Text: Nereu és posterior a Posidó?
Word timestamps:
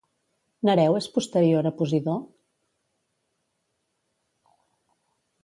Nereu 0.69 0.95
és 0.99 1.09
posterior 1.17 1.69
a 1.71 1.73
Posidó? 1.81 2.15